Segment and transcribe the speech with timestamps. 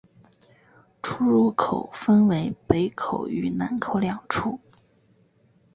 [1.03, 4.59] 出入口分为北口与南口两处。